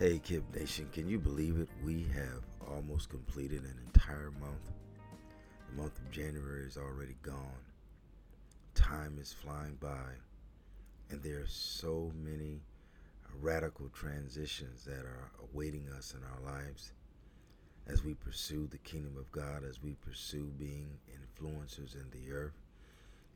Hey, 0.00 0.18
Kip 0.18 0.44
Nation, 0.56 0.88
can 0.94 1.10
you 1.10 1.18
believe 1.18 1.58
it? 1.58 1.68
We 1.84 2.06
have 2.14 2.40
almost 2.74 3.10
completed 3.10 3.64
an 3.64 3.76
entire 3.84 4.30
month. 4.40 4.72
The 5.68 5.82
month 5.82 5.98
of 5.98 6.10
January 6.10 6.64
is 6.64 6.78
already 6.78 7.16
gone. 7.22 7.60
Time 8.74 9.18
is 9.20 9.30
flying 9.30 9.74
by, 9.74 10.14
and 11.10 11.22
there 11.22 11.40
are 11.40 11.46
so 11.46 12.10
many 12.24 12.62
radical 13.42 13.90
transitions 13.90 14.86
that 14.86 15.04
are 15.04 15.32
awaiting 15.52 15.86
us 15.94 16.14
in 16.14 16.20
our 16.24 16.50
lives 16.50 16.92
as 17.86 18.02
we 18.02 18.14
pursue 18.14 18.66
the 18.68 18.78
kingdom 18.78 19.18
of 19.18 19.30
God, 19.32 19.64
as 19.68 19.82
we 19.82 19.96
pursue 19.96 20.50
being 20.58 20.88
influencers 21.12 21.94
in 21.94 22.06
the 22.10 22.32
earth, 22.32 22.56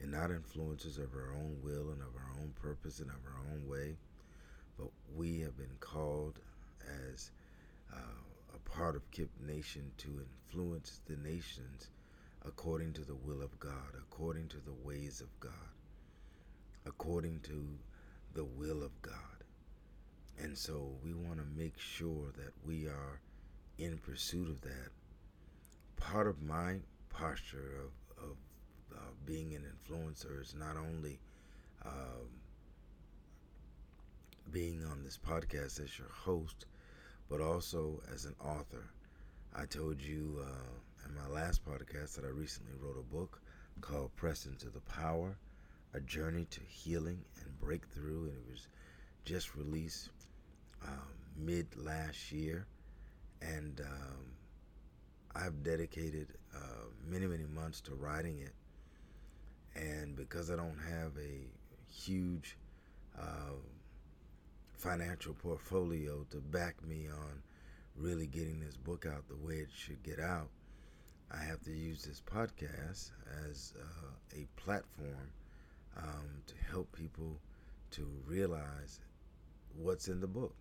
and 0.00 0.10
not 0.10 0.30
influencers 0.30 0.96
of 0.96 1.14
our 1.14 1.34
own 1.34 1.58
will 1.62 1.90
and 1.90 2.00
of 2.00 2.16
our 2.16 2.40
own 2.40 2.54
purpose 2.62 3.00
and 3.00 3.10
of 3.10 3.20
our 3.26 3.52
own 3.52 3.68
way, 3.68 3.98
but 4.78 4.88
we 5.14 5.40
have 5.40 5.58
been 5.58 5.76
called 5.78 6.40
as 7.10 7.30
uh, 7.92 7.96
a 8.54 8.58
part 8.70 8.96
of 8.96 9.10
Kip 9.10 9.30
Nation 9.40 9.90
to 9.98 10.20
influence 10.20 11.00
the 11.06 11.16
nations 11.16 11.90
according 12.46 12.92
to 12.94 13.04
the 13.04 13.14
will 13.14 13.42
of 13.42 13.58
God, 13.58 13.94
according 13.98 14.48
to 14.48 14.58
the 14.58 14.74
ways 14.84 15.20
of 15.20 15.28
God, 15.40 15.52
according 16.86 17.40
to 17.40 17.66
the 18.34 18.44
will 18.44 18.82
of 18.82 19.00
God. 19.02 19.14
And 20.38 20.56
so 20.56 20.90
we 21.02 21.14
want 21.14 21.38
to 21.38 21.46
make 21.56 21.78
sure 21.78 22.32
that 22.36 22.52
we 22.66 22.86
are 22.86 23.20
in 23.78 23.98
pursuit 23.98 24.48
of 24.48 24.60
that. 24.62 24.90
Part 25.96 26.26
of 26.26 26.42
my 26.42 26.76
posture 27.08 27.80
of, 27.84 28.24
of 28.30 28.36
uh, 28.94 29.00
being 29.24 29.54
an 29.54 29.62
influencer 29.62 30.42
is 30.42 30.54
not 30.54 30.76
only 30.76 31.18
um, 31.84 32.28
being 34.50 34.84
on 34.90 35.02
this 35.02 35.18
podcast 35.18 35.82
as 35.82 35.98
your 35.98 36.10
host, 36.12 36.66
but 37.28 37.40
also 37.40 38.02
as 38.12 38.24
an 38.24 38.34
author. 38.44 38.84
I 39.54 39.66
told 39.66 40.00
you 40.00 40.40
uh, 40.42 41.06
in 41.08 41.14
my 41.14 41.28
last 41.28 41.64
podcast 41.64 42.16
that 42.16 42.24
I 42.24 42.28
recently 42.28 42.72
wrote 42.80 42.98
a 42.98 43.14
book 43.14 43.40
called 43.80 44.14
Press 44.16 44.46
Into 44.46 44.68
the 44.68 44.80
Power 44.80 45.36
A 45.94 46.00
Journey 46.00 46.46
to 46.50 46.60
Healing 46.68 47.24
and 47.40 47.60
Breakthrough, 47.60 48.24
and 48.24 48.32
it 48.32 48.50
was 48.50 48.68
just 49.24 49.54
released 49.54 50.10
um, 50.82 51.14
mid 51.36 51.66
last 51.76 52.32
year. 52.32 52.66
And 53.42 53.80
um, 53.80 54.24
I've 55.36 55.62
dedicated 55.62 56.28
uh, 56.54 56.86
many, 57.06 57.26
many 57.26 57.44
months 57.44 57.80
to 57.82 57.94
writing 57.94 58.38
it. 58.38 58.52
And 59.76 60.16
because 60.16 60.50
I 60.50 60.56
don't 60.56 60.78
have 60.88 61.12
a 61.18 61.46
huge 61.92 62.56
uh, 63.18 63.54
financial 64.84 65.32
portfolio 65.32 66.26
to 66.30 66.36
back 66.36 66.74
me 66.86 67.06
on 67.08 67.42
really 67.96 68.26
getting 68.26 68.60
this 68.60 68.76
book 68.76 69.06
out 69.06 69.26
the 69.28 69.46
way 69.46 69.54
it 69.54 69.70
should 69.74 70.02
get 70.02 70.20
out, 70.20 70.48
I 71.32 71.42
have 71.42 71.62
to 71.62 71.72
use 71.72 72.04
this 72.04 72.20
podcast 72.20 73.10
as 73.48 73.72
uh, 73.80 74.36
a 74.36 74.46
platform 74.60 75.30
um, 75.96 76.28
to 76.46 76.54
help 76.70 76.92
people 76.92 77.40
to 77.92 78.06
realize 78.26 79.00
what's 79.80 80.08
in 80.08 80.20
the 80.20 80.26
book. 80.26 80.54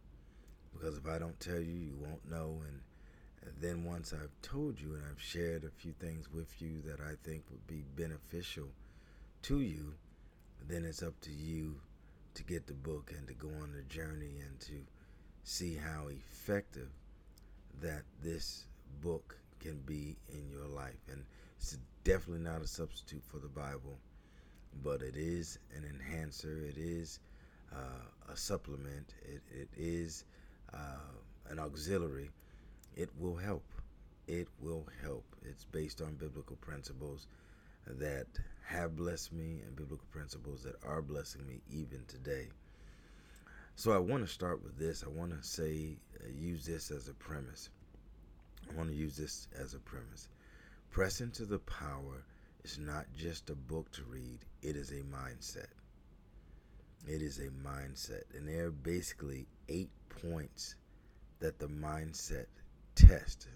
Because 0.71 0.97
if 0.97 1.05
I 1.05 1.19
don't 1.19 1.37
tell 1.41 1.59
you, 1.59 1.75
you 1.75 1.97
won't 1.99 2.31
know. 2.31 2.61
And, 2.65 2.79
and 3.45 3.53
then 3.59 3.83
once 3.83 4.13
I've 4.13 4.41
told 4.41 4.79
you 4.79 4.93
and 4.93 5.03
I've 5.11 5.21
shared 5.21 5.65
a 5.65 5.81
few 5.81 5.91
things 5.99 6.31
with 6.31 6.61
you 6.61 6.81
that 6.85 7.01
I 7.01 7.15
think 7.25 7.43
would 7.51 7.67
be 7.67 7.83
beneficial 7.97 8.69
to 9.43 9.59
you, 9.59 9.95
then 10.65 10.85
it's 10.85 11.03
up 11.03 11.19
to 11.21 11.31
you 11.31 11.75
to 12.35 12.43
get 12.43 12.67
the 12.67 12.73
book 12.73 13.13
and 13.17 13.27
to 13.27 13.33
go 13.33 13.49
on 13.61 13.71
the 13.75 13.83
journey 13.83 14.39
and 14.45 14.59
to 14.59 14.73
see 15.43 15.75
how 15.75 16.07
effective 16.07 16.89
that 17.81 18.03
this 18.21 18.65
book 19.01 19.37
can 19.59 19.79
be 19.85 20.15
in 20.29 20.49
your 20.49 20.67
life. 20.67 20.99
And 21.11 21.23
it's 21.57 21.77
definitely 22.03 22.43
not 22.43 22.61
a 22.61 22.67
substitute 22.67 23.23
for 23.29 23.39
the 23.39 23.47
Bible, 23.47 23.97
but 24.83 25.01
it 25.01 25.15
is 25.15 25.59
an 25.75 25.83
enhancer, 25.85 26.63
it 26.67 26.77
is 26.77 27.19
uh, 27.73 28.31
a 28.31 28.37
supplement, 28.37 29.13
it, 29.23 29.41
it 29.51 29.69
is 29.77 30.25
uh, 30.73 31.13
an 31.49 31.59
auxiliary. 31.59 32.29
It 32.95 33.09
will 33.19 33.35
help. 33.35 33.65
It 34.27 34.47
will 34.61 34.85
help. 35.01 35.25
It's 35.43 35.65
based 35.65 36.01
on 36.01 36.15
biblical 36.15 36.55
principles 36.57 37.27
that 37.87 38.27
have 38.63 38.95
blessed 38.95 39.33
me 39.33 39.61
and 39.65 39.75
biblical 39.75 40.07
principles 40.11 40.63
that 40.63 40.75
are 40.85 41.01
blessing 41.01 41.45
me 41.47 41.61
even 41.69 42.03
today. 42.07 42.47
So 43.75 43.91
I 43.91 43.97
want 43.97 44.25
to 44.25 44.31
start 44.31 44.63
with 44.63 44.77
this. 44.77 45.03
I 45.03 45.09
want 45.09 45.31
to 45.31 45.47
say, 45.47 45.97
uh, 46.19 46.27
use 46.33 46.65
this 46.65 46.91
as 46.91 47.07
a 47.07 47.13
premise. 47.13 47.69
I 48.71 48.77
want 48.77 48.89
to 48.89 48.95
use 48.95 49.17
this 49.17 49.47
as 49.59 49.73
a 49.73 49.79
premise. 49.79 50.27
Press 50.91 51.21
into 51.21 51.45
the 51.45 51.59
power 51.59 52.23
is 52.63 52.77
not 52.77 53.05
just 53.17 53.49
a 53.49 53.55
book 53.55 53.91
to 53.93 54.03
read, 54.03 54.39
it 54.61 54.75
is 54.75 54.91
a 54.91 55.01
mindset. 55.01 55.67
It 57.07 57.21
is 57.21 57.39
a 57.39 57.49
mindset. 57.67 58.23
And 58.33 58.47
there 58.47 58.67
are 58.67 58.71
basically 58.71 59.47
eight 59.67 59.89
points 60.09 60.75
that 61.39 61.59
the 61.59 61.67
mindset 61.67 62.45
test 62.95 63.47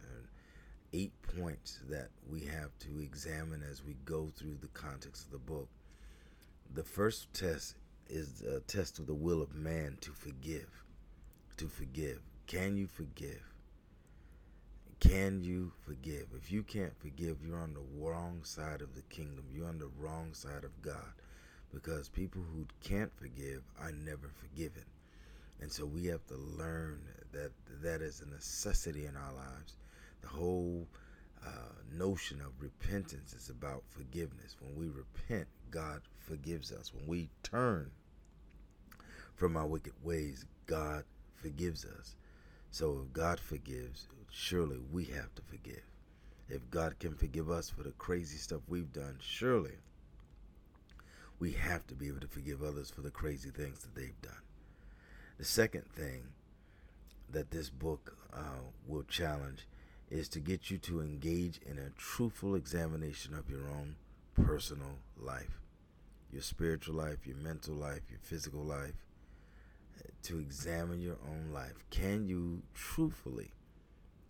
eight 0.93 1.11
points 1.37 1.79
that 1.89 2.09
we 2.29 2.41
have 2.41 2.77
to 2.79 2.99
examine 3.01 3.63
as 3.69 3.83
we 3.83 3.95
go 4.05 4.31
through 4.35 4.57
the 4.61 4.67
context 4.69 5.25
of 5.25 5.31
the 5.31 5.37
book. 5.37 5.67
The 6.73 6.83
first 6.83 7.33
test 7.33 7.75
is 8.09 8.41
a 8.41 8.59
test 8.61 8.99
of 8.99 9.07
the 9.07 9.13
will 9.13 9.41
of 9.41 9.55
man 9.55 9.97
to 10.01 10.11
forgive. 10.11 10.83
To 11.57 11.67
forgive. 11.67 12.19
Can 12.45 12.77
you 12.77 12.87
forgive? 12.87 13.43
Can 14.99 15.41
you 15.41 15.71
forgive? 15.85 16.27
If 16.35 16.51
you 16.51 16.63
can't 16.63 16.97
forgive, 16.97 17.37
you're 17.45 17.59
on 17.59 17.73
the 17.73 17.85
wrong 17.99 18.39
side 18.43 18.81
of 18.81 18.95
the 18.95 19.03
kingdom. 19.03 19.45
You're 19.53 19.67
on 19.67 19.79
the 19.79 19.91
wrong 19.99 20.33
side 20.33 20.63
of 20.63 20.81
God. 20.81 21.13
Because 21.73 22.09
people 22.09 22.41
who 22.53 22.65
can't 22.81 23.11
forgive 23.13 23.61
are 23.79 23.91
never 23.91 24.31
forgiven. 24.39 24.85
And 25.61 25.71
so 25.71 25.85
we 25.85 26.05
have 26.05 26.25
to 26.27 26.35
learn 26.35 27.01
that 27.33 27.51
that 27.81 28.01
is 28.01 28.21
a 28.21 28.29
necessity 28.29 29.05
in 29.05 29.15
our 29.15 29.33
lives 29.33 29.75
the 30.27 30.37
whole 30.37 30.87
uh, 31.45 31.49
notion 31.93 32.41
of 32.41 32.61
repentance 32.61 33.33
is 33.33 33.49
about 33.49 33.83
forgiveness. 33.89 34.55
When 34.59 34.75
we 34.75 34.87
repent, 34.87 35.47
God 35.71 36.01
forgives 36.19 36.71
us. 36.71 36.93
When 36.93 37.07
we 37.07 37.29
turn 37.43 37.91
from 39.35 39.55
our 39.55 39.67
wicked 39.67 39.93
ways, 40.03 40.45
God 40.65 41.03
forgives 41.35 41.85
us. 41.85 42.15
So 42.71 43.03
if 43.05 43.13
God 43.13 43.39
forgives, 43.39 44.07
surely 44.31 44.79
we 44.91 45.05
have 45.05 45.33
to 45.35 45.41
forgive. 45.43 45.83
If 46.49 46.69
God 46.69 46.99
can 46.99 47.13
forgive 47.13 47.49
us 47.49 47.69
for 47.69 47.83
the 47.83 47.91
crazy 47.91 48.37
stuff 48.37 48.61
we've 48.67 48.91
done, 48.93 49.17
surely 49.21 49.75
we 51.39 51.51
have 51.53 51.85
to 51.87 51.95
be 51.95 52.07
able 52.07 52.21
to 52.21 52.27
forgive 52.27 52.63
others 52.63 52.89
for 52.89 53.01
the 53.01 53.11
crazy 53.11 53.49
things 53.49 53.79
that 53.79 53.95
they've 53.95 54.21
done. 54.21 54.41
The 55.37 55.45
second 55.45 55.85
thing 55.93 56.23
that 57.29 57.51
this 57.51 57.69
book 57.69 58.17
uh, 58.33 58.61
will 58.87 59.03
challenge 59.03 59.67
is 60.09 60.29
to 60.29 60.39
get 60.39 60.71
you 60.71 60.77
to 60.77 61.01
engage 61.01 61.59
in 61.65 61.77
a 61.77 61.89
truthful 61.97 62.55
examination 62.55 63.33
of 63.33 63.49
your 63.49 63.67
own 63.67 63.95
personal 64.35 64.99
life, 65.17 65.59
your 66.31 66.41
spiritual 66.41 66.95
life, 66.95 67.25
your 67.25 67.37
mental 67.37 67.73
life, 67.73 68.01
your 68.09 68.19
physical 68.21 68.61
life, 68.61 69.03
to 70.23 70.39
examine 70.39 71.01
your 71.01 71.17
own 71.27 71.51
life. 71.53 71.83
Can 71.89 72.27
you 72.27 72.61
truthfully 72.73 73.51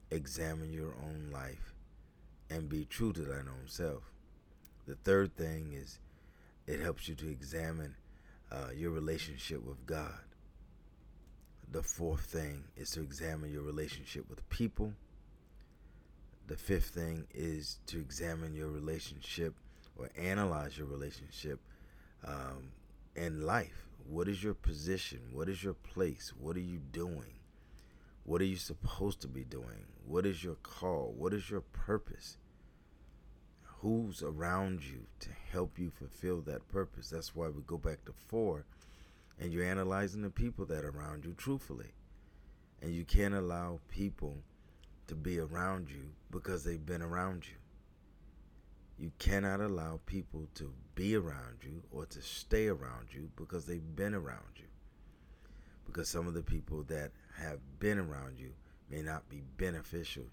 examine 0.09 0.71
your 0.71 0.93
own 1.03 1.29
life 1.31 1.73
and 2.49 2.69
be 2.69 2.85
true 2.85 3.13
to 3.13 3.21
thine 3.21 3.47
own 3.47 3.67
self? 3.67 4.11
The 4.87 4.95
third 4.95 5.35
thing 5.35 5.73
is 5.73 5.99
it 6.66 6.79
helps 6.79 7.07
you 7.07 7.16
to 7.16 7.29
examine 7.29 7.95
uh, 8.51 8.69
your 8.75 8.91
relationship 8.91 9.66
with 9.66 9.85
God. 9.85 10.19
The 11.69 11.83
fourth 11.83 12.21
thing 12.21 12.63
is 12.77 12.91
to 12.91 13.01
examine 13.01 13.52
your 13.52 13.63
relationship 13.63 14.29
with 14.29 14.47
people 14.49 14.93
the 16.47 16.55
fifth 16.55 16.90
thing 16.90 17.28
is 17.34 17.79
to 17.88 17.99
examine 17.99 18.55
your 18.55 18.70
relationship 18.70 19.53
or 19.97 20.09
analyze 20.17 20.78
your 20.78 20.88
relationship 20.88 21.59
um, 22.26 22.72
in 23.16 23.46
life. 23.46 23.88
What 24.09 24.29
is 24.29 24.41
your 24.41 24.53
position? 24.53 25.20
What 25.34 25.49
is 25.49 25.61
your 25.64 25.73
place? 25.73 26.34
What 26.40 26.55
are 26.55 26.61
you 26.61 26.79
doing? 26.79 27.34
What 28.23 28.41
are 28.41 28.46
you 28.46 28.55
supposed 28.55 29.22
to 29.22 29.28
be 29.28 29.44
doing? 29.44 29.85
What 30.05 30.26
is 30.26 30.44
your 30.44 30.55
call? 30.55 31.14
What 31.17 31.34
is 31.34 31.49
your 31.49 31.61
purpose? 31.61 32.38
Who's 33.82 34.23
around 34.23 34.84
you 34.84 35.05
to 35.20 35.29
help 35.52 35.78
you 35.78 35.90
fulfill 35.90 36.41
that 36.41 36.67
purpose? 36.70 37.09
That's 37.09 37.35
why 37.35 37.50
we 37.50 37.61
go 37.67 37.78
back 37.78 38.05
to 38.05 38.14
four 38.14 38.66
and 39.40 39.52
you're 39.52 39.66
analyzing 39.66 40.22
the 40.22 40.29
people 40.29 40.66
that 40.66 40.84
are 40.84 40.90
around 40.90 41.26
you 41.26 41.34
truthfully. 41.38 41.91
And 42.82 42.93
you 42.93 43.03
can't 43.03 43.34
allow 43.34 43.79
people 43.90 44.38
to 45.07 45.15
be 45.15 45.39
around 45.39 45.89
you 45.89 46.11
because 46.31 46.63
they've 46.63 46.85
been 46.85 47.01
around 47.01 47.45
you. 47.47 47.55
You 48.99 49.11
cannot 49.19 49.61
allow 49.61 49.99
people 50.05 50.47
to 50.55 50.71
be 50.95 51.15
around 51.15 51.59
you 51.63 51.83
or 51.91 52.05
to 52.07 52.21
stay 52.21 52.67
around 52.67 53.09
you 53.13 53.29
because 53.35 53.65
they've 53.65 53.95
been 53.95 54.15
around 54.15 54.57
you. 54.57 54.65
because 55.85 56.09
some 56.09 56.27
of 56.27 56.33
the 56.33 56.43
people 56.43 56.83
that 56.83 57.11
have 57.37 57.59
been 57.79 57.99
around 57.99 58.39
you 58.39 58.51
may 58.89 59.01
not 59.01 59.27
be 59.29 59.41
beneficial 59.57 60.25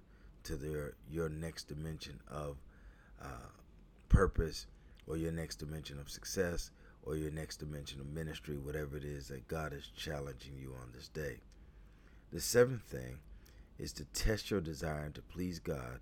to 0.44 0.56
their 0.56 0.94
your 1.10 1.28
next 1.28 1.64
dimension 1.68 2.20
of 2.30 2.56
uh, 3.22 3.50
purpose 4.08 4.66
or 5.06 5.16
your 5.16 5.32
next 5.32 5.56
dimension 5.56 5.98
of 5.98 6.10
success 6.10 6.70
or 7.02 7.16
your 7.16 7.30
next 7.30 7.58
dimension 7.58 8.00
of 8.00 8.06
ministry, 8.08 8.56
whatever 8.56 8.96
it 8.96 9.04
is 9.04 9.28
that 9.28 9.46
God 9.48 9.72
is 9.72 9.90
challenging 9.96 10.54
you 10.58 10.74
on 10.80 10.90
this 10.94 11.08
day. 11.08 11.36
The 12.32 12.40
seventh 12.40 12.82
thing 12.82 13.18
is 13.78 13.92
to 13.94 14.04
test 14.06 14.50
your 14.50 14.60
desire 14.60 15.10
to 15.10 15.22
please 15.22 15.58
God, 15.58 16.00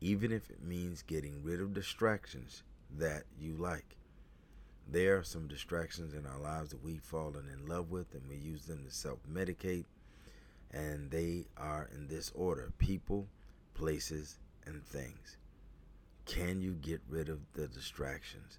even 0.00 0.32
if 0.32 0.50
it 0.50 0.62
means 0.62 1.02
getting 1.02 1.42
rid 1.42 1.60
of 1.60 1.74
distractions 1.74 2.62
that 2.98 3.24
you 3.40 3.54
like. 3.54 3.96
There 4.88 5.16
are 5.16 5.22
some 5.22 5.46
distractions 5.46 6.12
in 6.12 6.26
our 6.26 6.38
lives 6.38 6.70
that 6.70 6.84
we've 6.84 7.02
fallen 7.02 7.48
in 7.52 7.66
love 7.68 7.90
with, 7.90 8.14
and 8.14 8.28
we 8.28 8.36
use 8.36 8.66
them 8.66 8.84
to 8.84 8.90
self 8.90 9.18
medicate. 9.32 9.84
And 10.72 11.10
they 11.10 11.44
are 11.56 11.88
in 11.94 12.08
this 12.08 12.32
order 12.34 12.72
people, 12.78 13.26
places, 13.74 14.38
and 14.66 14.84
things. 14.84 15.36
Can 16.24 16.60
you 16.60 16.72
get 16.72 17.00
rid 17.08 17.28
of 17.28 17.40
the 17.52 17.68
distractions? 17.68 18.58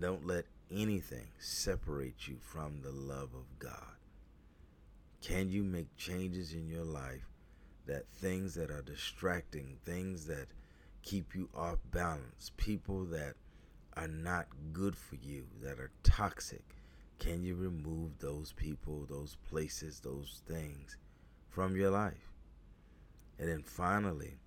Don't 0.00 0.26
let 0.26 0.46
anything 0.70 1.28
separate 1.38 2.28
you 2.28 2.36
from 2.40 2.80
the 2.82 2.90
love 2.90 3.30
of 3.34 3.58
God. 3.58 3.96
Can 5.20 5.50
you 5.50 5.62
make 5.64 5.96
changes 5.96 6.52
in 6.52 6.68
your 6.68 6.84
life 6.84 7.33
that 7.86 8.08
things 8.08 8.54
that 8.54 8.70
are 8.70 8.82
distracting, 8.82 9.78
things 9.84 10.26
that 10.26 10.48
keep 11.02 11.34
you 11.34 11.48
off 11.54 11.78
balance, 11.90 12.50
people 12.56 13.04
that 13.04 13.34
are 13.96 14.08
not 14.08 14.46
good 14.72 14.96
for 14.96 15.16
you, 15.16 15.46
that 15.62 15.78
are 15.78 15.90
toxic, 16.02 16.64
can 17.18 17.42
you 17.42 17.54
remove 17.54 18.18
those 18.18 18.52
people, 18.52 19.06
those 19.08 19.36
places, 19.48 20.00
those 20.00 20.42
things 20.46 20.96
from 21.48 21.76
your 21.76 21.90
life? 21.90 22.32
And 23.38 23.48
then 23.48 23.62
finally, 23.62 24.38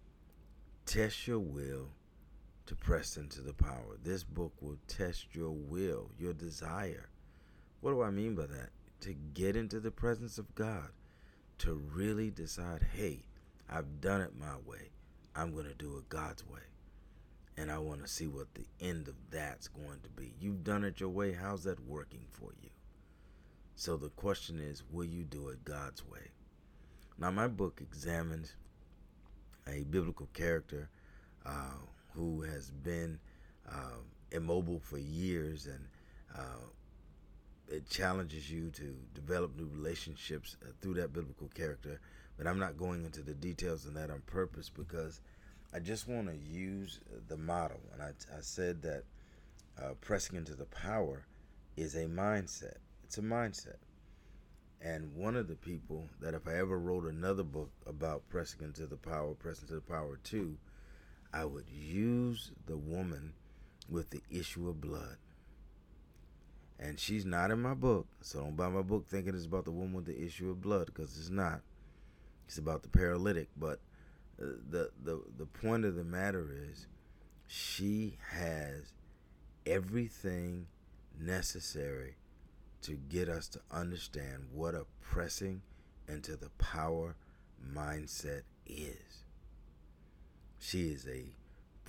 test 0.85 1.27
your 1.27 1.39
will 1.39 1.89
to 2.65 2.75
press 2.75 3.17
into 3.17 3.41
the 3.41 3.53
power. 3.53 3.97
This 4.03 4.23
book 4.23 4.53
will 4.61 4.77
test 4.87 5.27
your 5.33 5.51
will, 5.51 6.11
your 6.19 6.33
desire. 6.33 7.09
What 7.81 7.91
do 7.91 8.01
I 8.01 8.11
mean 8.11 8.35
by 8.35 8.47
that? 8.47 8.69
To 9.01 9.13
get 9.33 9.55
into 9.55 9.79
the 9.79 9.91
presence 9.91 10.37
of 10.37 10.53
God, 10.55 10.89
to 11.59 11.73
really 11.73 12.29
decide, 12.29 12.87
hey, 12.95 13.26
I've 13.69 14.01
done 14.01 14.21
it 14.21 14.31
my 14.39 14.55
way. 14.65 14.91
I'm 15.35 15.53
going 15.53 15.67
to 15.67 15.73
do 15.73 15.97
it 15.97 16.09
God's 16.09 16.45
way. 16.47 16.61
And 17.57 17.71
I 17.71 17.79
want 17.79 18.01
to 18.01 18.07
see 18.07 18.27
what 18.27 18.53
the 18.53 18.67
end 18.79 19.07
of 19.07 19.15
that's 19.31 19.67
going 19.67 19.99
to 20.03 20.09
be. 20.09 20.33
You've 20.39 20.63
done 20.63 20.83
it 20.83 20.99
your 20.99 21.09
way. 21.09 21.33
How's 21.33 21.63
that 21.63 21.79
working 21.85 22.25
for 22.31 22.51
you? 22.61 22.69
So 23.75 23.97
the 23.97 24.09
question 24.09 24.59
is, 24.59 24.83
will 24.91 25.05
you 25.05 25.23
do 25.23 25.49
it 25.49 25.65
God's 25.65 26.05
way? 26.05 26.31
Now, 27.19 27.31
my 27.31 27.47
book 27.47 27.81
examines 27.81 28.55
a 29.67 29.83
biblical 29.83 30.27
character 30.33 30.89
uh, 31.45 31.77
who 32.13 32.41
has 32.43 32.69
been 32.69 33.19
uh, 33.69 34.01
immobile 34.31 34.79
for 34.79 34.97
years 34.97 35.67
and 35.67 35.87
uh, 36.35 36.65
it 37.69 37.89
challenges 37.89 38.49
you 38.49 38.69
to 38.71 38.95
develop 39.13 39.55
new 39.55 39.69
relationships 39.73 40.57
uh, 40.63 40.71
through 40.81 40.95
that 40.95 41.13
biblical 41.13 41.49
character. 41.49 41.99
But 42.37 42.47
I'm 42.47 42.59
not 42.59 42.77
going 42.77 43.03
into 43.03 43.21
the 43.21 43.33
details 43.33 43.85
of 43.85 43.93
that 43.95 44.09
on 44.09 44.21
purpose 44.25 44.69
because 44.69 45.21
I 45.73 45.79
just 45.79 46.07
want 46.07 46.27
to 46.27 46.35
use 46.35 46.99
the 47.27 47.37
model. 47.37 47.79
And 47.93 48.01
I, 48.01 48.09
I 48.35 48.41
said 48.41 48.81
that 48.83 49.03
uh, 49.81 49.93
pressing 50.01 50.37
into 50.37 50.55
the 50.55 50.65
power 50.65 51.25
is 51.75 51.95
a 51.95 52.05
mindset. 52.05 52.77
It's 53.03 53.17
a 53.17 53.21
mindset. 53.21 53.77
And 54.81 55.15
one 55.15 55.35
of 55.35 55.47
the 55.47 55.55
people 55.55 56.07
that 56.21 56.35
if 56.35 56.47
I 56.47 56.57
ever 56.57 56.77
wrote 56.77 57.05
another 57.05 57.43
book 57.43 57.71
about 57.85 58.29
pressing 58.29 58.61
into 58.61 58.85
the 58.85 58.95
power, 58.97 59.33
pressing 59.33 59.63
into 59.63 59.75
the 59.75 59.81
power 59.81 60.19
too, 60.23 60.57
I 61.33 61.45
would 61.45 61.67
use 61.69 62.51
the 62.67 62.77
woman 62.77 63.33
with 63.89 64.09
the 64.11 64.21
issue 64.29 64.69
of 64.69 64.81
blood. 64.81 65.17
And 66.79 66.99
she's 66.99 67.25
not 67.25 67.49
in 67.49 67.61
my 67.61 67.73
book, 67.73 68.07
so 68.21 68.41
don't 68.41 68.55
buy 68.55 68.69
my 68.69 68.83
book 68.83 69.07
thinking 69.07 69.33
it's 69.33 69.45
about 69.45 69.65
the 69.65 69.71
woman 69.71 69.93
with 69.93 70.05
the 70.05 70.23
issue 70.23 70.51
of 70.51 70.61
blood, 70.61 70.85
because 70.85 71.17
it's 71.17 71.29
not. 71.29 71.61
It's 72.47 72.59
about 72.59 72.83
the 72.83 72.89
paralytic. 72.89 73.49
But 73.57 73.79
uh, 74.41 74.57
the 74.69 74.91
the 75.03 75.23
the 75.37 75.47
point 75.47 75.85
of 75.85 75.95
the 75.95 76.03
matter 76.03 76.47
is 76.69 76.87
she 77.47 78.17
has 78.31 78.93
everything 79.65 80.67
necessary 81.19 82.15
to 82.83 82.91
get 82.93 83.27
us 83.27 83.47
to 83.49 83.59
understand 83.71 84.45
what 84.51 84.75
a 84.75 84.85
pressing 85.01 85.61
into 86.07 86.35
the 86.35 86.49
power 86.59 87.15
mindset 87.73 88.43
is. 88.67 89.23
She 90.59 90.91
is 90.91 91.07
a 91.07 91.31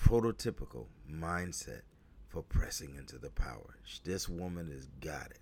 prototypical 0.01 0.87
mindset 1.11 1.83
for 2.29 2.43
pressing 2.43 2.95
into 2.97 3.19
the 3.19 3.31
power. 3.31 3.77
This 4.05 4.29
woman 4.29 4.71
has 4.71 4.87
got 5.01 5.31
it. 5.31 5.41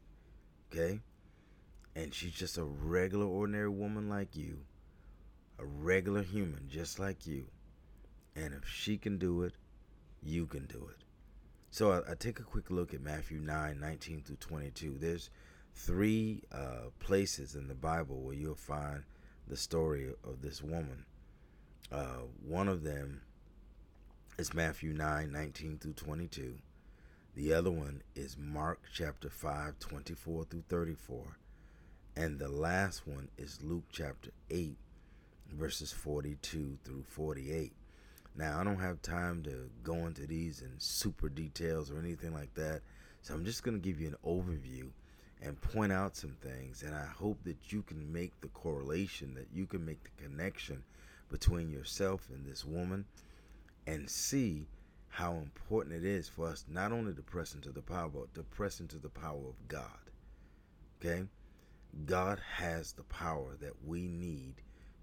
Okay? 0.73 1.01
And 1.95 2.13
she's 2.15 2.33
just 2.33 2.59
a 2.59 2.65
regular, 2.65 3.27
ordinary 3.27 3.71
woman 3.71 4.09
like 4.09 4.37
you 4.37 4.59
a 5.59 5.65
regular 5.65 6.23
human 6.23 6.69
just 6.69 6.99
like 6.99 7.27
you. 7.27 7.47
And 8.35 8.53
if 8.53 8.69
she 8.69 8.99
can 8.99 9.19
do 9.19 9.43
it, 9.43 9.55
you 10.23 10.47
can 10.47 10.67
do 10.67 10.89
it. 10.91 11.05
So 11.71 11.93
I, 11.93 12.13
I 12.13 12.15
take 12.15 12.39
a 12.39 12.45
quick 12.45 12.71
look 12.71 12.93
at 12.95 13.01
Matthew 13.01 13.39
9 13.39 13.81
19 13.81 14.23
through 14.23 14.37
22. 14.37 14.97
There's 14.99 15.31
three 15.75 16.43
uh, 16.53 16.91
places 17.01 17.55
in 17.55 17.69
the 17.69 17.75
Bible 17.75 18.21
where 18.21 18.35
you'll 18.35 18.55
find 18.55 19.05
the 19.49 19.57
story 19.57 20.09
of 20.25 20.43
this 20.43 20.63
woman. 20.63 21.05
Uh, 21.91 22.25
one 22.45 22.69
of 22.69 22.83
them 22.83 23.23
is 24.39 24.53
Matthew 24.53 24.93
9 24.93 25.33
19 25.33 25.79
through 25.79 25.93
22. 25.95 26.59
The 27.37 27.53
other 27.53 27.71
one 27.71 28.01
is 28.15 28.39
Mark 28.39 28.81
chapter 28.95 29.29
5 29.29 29.79
24 29.79 30.45
through 30.45 30.65
34. 30.71 31.37
And 32.17 32.39
the 32.39 32.49
last 32.49 33.07
one 33.07 33.29
is 33.37 33.61
Luke 33.63 33.85
chapter 33.93 34.31
8 34.51 34.75
verses 35.53 35.93
42 35.93 36.79
through 36.83 37.05
48. 37.07 37.73
Now, 38.39 38.59
I 38.59 38.65
don't 38.65 38.81
have 38.81 39.03
time 39.03 39.43
to 39.43 39.69
go 39.83 40.07
into 40.07 40.27
these 40.27 40.63
in 40.63 40.73
super 40.79 41.29
details 41.29 41.91
or 41.91 41.99
anything 41.99 42.33
like 42.33 42.55
that, 42.55 42.81
so 43.21 43.35
I'm 43.35 43.45
just 43.45 43.63
going 43.63 43.79
to 43.79 43.87
give 43.87 44.01
you 44.01 44.09
an 44.09 44.17
overview 44.25 44.89
and 45.43 45.61
point 45.61 45.93
out 45.93 46.17
some 46.17 46.37
things. 46.41 46.83
And 46.83 46.95
I 46.95 47.05
hope 47.05 47.45
that 47.45 47.71
you 47.71 47.83
can 47.83 48.11
make 48.11 48.33
the 48.41 48.49
correlation, 48.49 49.35
that 49.35 49.49
you 49.55 49.67
can 49.67 49.85
make 49.85 50.03
the 50.05 50.23
connection 50.25 50.83
between 51.31 51.71
yourself 51.71 52.29
and 52.33 52.47
this 52.47 52.65
woman 52.65 53.05
and 53.87 54.09
see 54.09 54.67
how 55.17 55.33
important 55.37 55.95
it 55.95 56.05
is 56.05 56.29
for 56.29 56.47
us 56.47 56.67
not 56.69 56.93
only 56.93 57.15
to 57.15 57.23
press 57.23 57.55
into 57.55 57.71
the 57.71 57.81
power, 57.81 58.11
but 58.11 58.35
to 58.35 58.43
press 58.43 58.81
into 58.81 58.99
the 58.99 59.09
power 59.09 59.49
of 59.49 59.67
God. 59.67 60.11
Okay? 61.01 61.25
God 62.05 62.39
has 62.57 62.93
the 62.93 63.03
power 63.05 63.57
that 63.63 63.73
we 63.83 64.09
need 64.09 64.57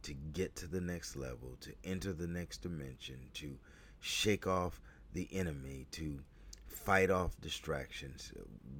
to 0.04 0.14
get 0.14 0.56
to 0.58 0.68
the 0.68 0.80
next 0.80 1.16
level, 1.16 1.58
to 1.62 1.74
enter 1.84 2.14
the 2.14 2.28
next 2.28 2.62
dimension, 2.62 3.18
to 3.34 3.58
shake 4.02 4.46
off 4.46 4.80
the 5.14 5.28
enemy, 5.32 5.88
to 5.94 6.20
fight 6.68 7.10
off 7.10 7.42
distractions. 7.42 8.32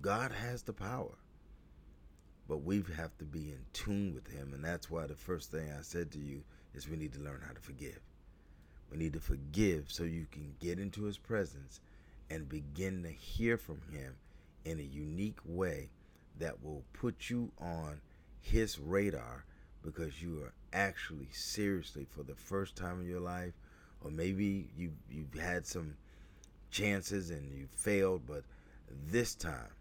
God 0.02 0.32
has 0.32 0.62
the 0.62 0.74
power. 0.74 1.18
But 2.48 2.58
we 2.58 2.84
have 2.96 3.18
to 3.18 3.26
be 3.26 3.50
in 3.50 3.66
tune 3.74 4.14
with 4.14 4.28
Him. 4.28 4.54
And 4.54 4.64
that's 4.64 4.92
why 4.92 5.08
the 5.08 5.16
first 5.16 5.50
thing 5.50 5.74
I 5.76 5.82
said 5.82 6.12
to 6.12 6.20
you 6.20 6.44
is 6.76 6.88
we 6.88 6.96
need 6.96 7.14
to 7.14 7.22
learn 7.22 7.42
how 7.44 7.54
to 7.54 7.60
forgive. 7.60 8.02
We 8.94 9.00
need 9.00 9.14
to 9.14 9.20
forgive 9.20 9.92
so 9.92 10.04
you 10.04 10.28
can 10.32 10.54
get 10.60 10.78
into 10.78 11.06
His 11.06 11.18
presence 11.18 11.80
and 12.30 12.48
begin 12.48 13.02
to 13.02 13.10
hear 13.10 13.58
from 13.58 13.82
Him 13.92 14.18
in 14.66 14.80
a 14.80 14.84
unique 14.84 15.40
way 15.44 15.90
that 16.38 16.64
will 16.64 16.84
put 16.94 17.28
you 17.28 17.52
on 17.60 18.02
His 18.40 18.78
radar 18.78 19.46
because 19.82 20.22
you 20.22 20.44
are 20.44 20.54
actually 20.74 21.30
seriously 21.32 22.06
for 22.08 22.22
the 22.22 22.36
first 22.36 22.76
time 22.76 23.02
in 23.02 23.08
your 23.08 23.20
life 23.20 23.54
or 24.02 24.12
maybe 24.12 24.70
you 24.78 24.92
you've 25.10 25.34
had 25.34 25.66
some 25.66 25.96
chances 26.70 27.32
and 27.32 27.52
you 27.52 27.68
failed 27.76 28.22
but 28.28 28.44
this 29.08 29.36
time 29.36 29.72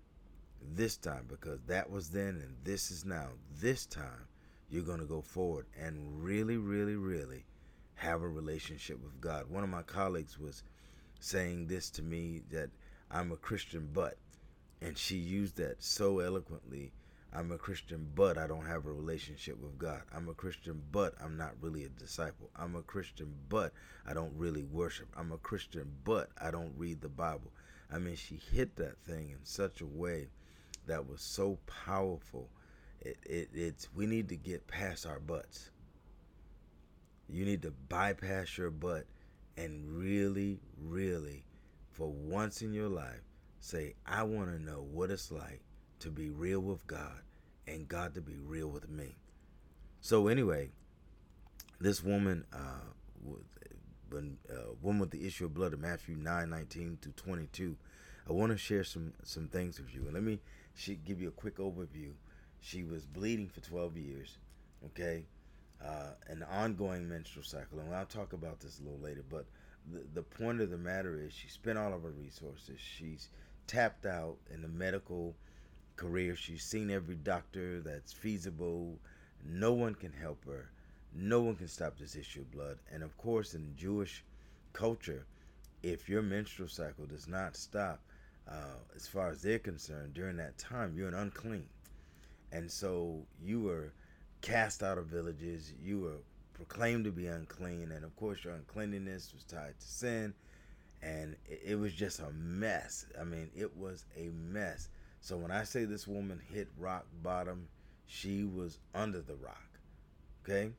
this 0.74 0.96
time 0.96 1.24
because 1.28 1.60
that 1.66 1.90
was 1.90 2.08
then 2.10 2.40
and 2.42 2.56
this 2.64 2.90
is 2.90 3.04
now 3.04 3.28
this 3.60 3.86
time 3.86 4.26
you're 4.68 4.82
going 4.82 4.98
to 4.98 5.06
go 5.06 5.22
forward 5.22 5.66
and 5.80 6.22
really 6.22 6.56
really 6.56 6.96
really 6.96 7.44
have 7.94 8.22
a 8.22 8.28
relationship 8.28 9.02
with 9.02 9.20
God 9.20 9.48
one 9.50 9.62
of 9.62 9.70
my 9.70 9.82
colleagues 9.82 10.38
was 10.38 10.62
saying 11.20 11.66
this 11.66 11.90
to 11.90 12.02
me 12.02 12.42
that 12.50 12.70
I'm 13.10 13.32
a 13.32 13.36
Christian 13.36 13.88
but 13.92 14.16
and 14.80 14.96
she 14.98 15.16
used 15.16 15.56
that 15.56 15.82
so 15.82 16.18
eloquently 16.18 16.92
I'm 17.34 17.50
a 17.50 17.56
Christian, 17.56 18.08
but 18.14 18.36
I 18.36 18.46
don't 18.46 18.66
have 18.66 18.84
a 18.84 18.92
relationship 18.92 19.58
with 19.58 19.78
God. 19.78 20.02
I'm 20.14 20.28
a 20.28 20.34
Christian, 20.34 20.82
but 20.92 21.14
I'm 21.18 21.38
not 21.38 21.54
really 21.62 21.84
a 21.84 21.88
disciple. 21.88 22.50
I'm 22.54 22.76
a 22.76 22.82
Christian, 22.82 23.32
but 23.48 23.72
I 24.06 24.12
don't 24.12 24.34
really 24.36 24.64
worship. 24.64 25.08
I'm 25.16 25.32
a 25.32 25.38
Christian, 25.38 25.90
but 26.04 26.28
I 26.38 26.50
don't 26.50 26.74
read 26.76 27.00
the 27.00 27.08
Bible. 27.08 27.50
I 27.90 27.98
mean, 27.98 28.16
she 28.16 28.38
hit 28.52 28.76
that 28.76 28.98
thing 28.98 29.30
in 29.30 29.38
such 29.44 29.80
a 29.80 29.86
way 29.86 30.28
that 30.86 31.08
was 31.08 31.22
so 31.22 31.58
powerful. 31.86 32.50
It, 33.00 33.16
it, 33.24 33.48
it's 33.54 33.88
we 33.94 34.04
need 34.04 34.28
to 34.28 34.36
get 34.36 34.66
past 34.66 35.06
our 35.06 35.18
butts. 35.18 35.70
You 37.28 37.44
need 37.44 37.62
to 37.62 37.72
bypass 37.88 38.58
your 38.58 38.70
butt 38.70 39.06
and 39.56 39.86
really, 39.86 40.60
really, 40.78 41.44
for 41.90 42.10
once 42.10 42.62
in 42.62 42.72
your 42.72 42.88
life, 42.88 43.22
say, 43.60 43.94
I 44.06 44.22
want 44.24 44.50
to 44.50 44.62
know 44.62 44.86
what 44.90 45.10
it's 45.10 45.30
like 45.30 45.62
to 46.00 46.10
be 46.10 46.30
real 46.30 46.60
with 46.60 46.86
God 46.86 47.20
and 47.66 47.88
God 47.88 48.14
to 48.14 48.20
be 48.20 48.36
real 48.38 48.68
with 48.68 48.88
me. 48.88 49.16
So, 50.00 50.26
anyway, 50.26 50.70
this 51.80 52.02
woman, 52.02 52.44
uh, 52.52 53.36
when 54.10 54.38
uh, 54.50 54.72
woman 54.80 55.00
with 55.00 55.10
the 55.10 55.26
issue 55.26 55.46
of 55.46 55.54
blood 55.54 55.72
in 55.72 55.80
Matthew 55.80 56.16
9 56.16 56.50
19 56.50 56.98
to 57.02 57.10
22, 57.10 57.76
I 58.28 58.32
want 58.32 58.52
to 58.52 58.58
share 58.58 58.84
some, 58.84 59.12
some 59.22 59.48
things 59.48 59.78
with 59.78 59.94
you. 59.94 60.02
And 60.04 60.14
let 60.14 60.22
me 60.22 60.40
she, 60.74 60.96
give 60.96 61.20
you 61.20 61.28
a 61.28 61.32
quick 61.32 61.56
overview. 61.56 62.12
She 62.60 62.84
was 62.84 63.04
bleeding 63.04 63.48
for 63.48 63.60
12 63.60 63.96
years, 63.96 64.38
okay? 64.86 65.24
Uh, 65.84 66.12
an 66.28 66.44
ongoing 66.44 67.08
menstrual 67.08 67.44
cycle. 67.44 67.80
And 67.80 67.92
I'll 67.92 68.06
talk 68.06 68.32
about 68.32 68.60
this 68.60 68.78
a 68.78 68.84
little 68.84 69.00
later, 69.00 69.24
but 69.28 69.46
the, 69.92 70.00
the 70.14 70.22
point 70.22 70.60
of 70.60 70.70
the 70.70 70.78
matter 70.78 71.18
is 71.20 71.32
she 71.32 71.48
spent 71.48 71.76
all 71.76 71.92
of 71.92 72.02
her 72.02 72.10
resources. 72.10 72.78
She's 72.78 73.30
tapped 73.66 74.06
out 74.06 74.36
in 74.54 74.62
the 74.62 74.68
medical 74.68 75.34
career. 75.96 76.36
She's 76.36 76.62
seen 76.62 76.90
every 76.90 77.16
doctor 77.16 77.80
that's 77.80 78.12
feasible. 78.12 78.96
No 79.44 79.72
one 79.72 79.96
can 79.96 80.12
help 80.12 80.44
her. 80.46 80.70
No 81.14 81.40
one 81.40 81.56
can 81.56 81.68
stop 81.68 81.98
this 81.98 82.14
issue 82.14 82.42
of 82.42 82.52
blood. 82.52 82.78
And 82.92 83.02
of 83.02 83.16
course, 83.16 83.54
in 83.54 83.74
Jewish 83.76 84.24
culture, 84.72 85.26
if 85.82 86.08
your 86.08 86.22
menstrual 86.22 86.68
cycle 86.68 87.06
does 87.06 87.26
not 87.26 87.56
stop, 87.56 88.00
uh, 88.48 88.78
as 88.94 89.06
far 89.06 89.30
as 89.30 89.42
they're 89.42 89.58
concerned, 89.58 90.14
during 90.14 90.36
that 90.36 90.58
time, 90.58 90.94
you're 90.96 91.08
an 91.08 91.14
unclean. 91.14 91.66
And 92.52 92.70
so 92.70 93.26
you 93.42 93.60
were 93.62 93.92
cast 94.42 94.82
out 94.82 94.98
of 94.98 95.06
villages. 95.06 95.72
You 95.82 96.00
were 96.00 96.18
proclaimed 96.52 97.04
to 97.04 97.10
be 97.10 97.26
unclean. 97.26 97.92
And 97.92 98.04
of 98.04 98.14
course, 98.16 98.44
your 98.44 98.54
uncleanliness 98.54 99.32
was 99.32 99.44
tied 99.44 99.78
to 99.80 99.86
sin. 99.86 100.34
And 101.00 101.36
it 101.48 101.78
was 101.78 101.94
just 101.94 102.20
a 102.20 102.30
mess. 102.30 103.06
I 103.20 103.24
mean, 103.24 103.50
it 103.56 103.76
was 103.76 104.04
a 104.16 104.28
mess. 104.28 104.88
So 105.20 105.36
when 105.36 105.50
I 105.50 105.64
say 105.64 105.84
this 105.84 106.06
woman 106.06 106.40
hit 106.52 106.68
rock 106.78 107.06
bottom, 107.22 107.68
she 108.06 108.44
was 108.44 108.78
under 108.94 109.20
the 109.20 109.34
rock. 109.36 109.78
Okay? 110.44 110.70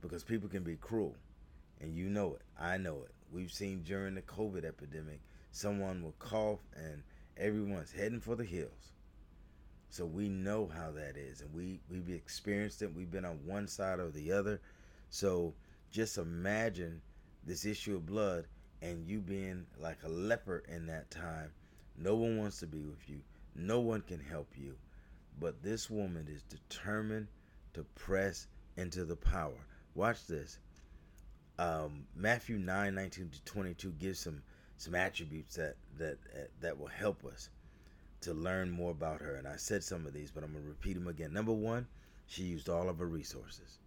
Because 0.00 0.24
people 0.24 0.48
can 0.48 0.62
be 0.62 0.76
cruel. 0.76 1.14
And 1.80 1.94
you 1.94 2.08
know 2.08 2.34
it. 2.34 2.42
I 2.58 2.76
know 2.76 3.02
it. 3.04 3.12
We've 3.32 3.52
seen 3.52 3.82
during 3.82 4.14
the 4.14 4.22
COVID 4.22 4.64
epidemic, 4.64 5.20
someone 5.52 6.02
will 6.02 6.14
cough 6.18 6.60
and 6.74 7.02
everyone's 7.36 7.92
heading 7.92 8.20
for 8.20 8.34
the 8.34 8.44
hills. 8.44 8.92
So 9.98 10.06
we 10.06 10.28
know 10.28 10.70
how 10.72 10.92
that 10.92 11.16
is. 11.16 11.40
And 11.40 11.52
we, 11.52 11.80
we've 11.90 12.08
experienced 12.08 12.82
it. 12.82 12.94
We've 12.94 13.10
been 13.10 13.24
on 13.24 13.40
one 13.44 13.66
side 13.66 13.98
or 13.98 14.10
the 14.10 14.30
other. 14.30 14.60
So 15.10 15.54
just 15.90 16.18
imagine 16.18 17.02
this 17.44 17.66
issue 17.66 17.96
of 17.96 18.06
blood 18.06 18.46
and 18.80 19.04
you 19.08 19.18
being 19.18 19.66
like 19.76 19.98
a 20.04 20.08
leper 20.08 20.62
in 20.68 20.86
that 20.86 21.10
time. 21.10 21.50
No 21.96 22.14
one 22.14 22.38
wants 22.38 22.60
to 22.60 22.68
be 22.68 22.78
with 22.78 23.10
you. 23.10 23.18
No 23.56 23.80
one 23.80 24.02
can 24.02 24.20
help 24.20 24.52
you. 24.56 24.76
But 25.40 25.64
this 25.64 25.90
woman 25.90 26.28
is 26.30 26.44
determined 26.44 27.26
to 27.74 27.82
press 27.96 28.46
into 28.76 29.04
the 29.04 29.16
power. 29.16 29.66
Watch 29.96 30.28
this. 30.28 30.60
Um, 31.58 32.04
Matthew 32.14 32.58
9, 32.58 32.94
19 32.94 33.30
to 33.30 33.44
22 33.46 33.90
gives 33.98 34.20
some 34.20 34.42
some 34.76 34.94
attributes 34.94 35.56
that 35.56 35.74
that 35.98 36.18
that 36.60 36.78
will 36.78 36.86
help 36.86 37.24
us 37.24 37.48
to 38.22 38.34
learn 38.34 38.70
more 38.70 38.90
about 38.90 39.20
her. 39.20 39.36
And 39.36 39.46
I 39.46 39.56
said 39.56 39.84
some 39.84 40.06
of 40.06 40.12
these, 40.12 40.30
but 40.30 40.42
I'm 40.42 40.52
gonna 40.52 40.64
repeat 40.66 40.94
them 40.94 41.06
again. 41.06 41.32
Number 41.32 41.52
one, 41.52 41.86
she 42.26 42.42
used 42.44 42.68
all 42.68 42.88
of 42.88 42.98
her 42.98 43.06
resources. 43.06 43.78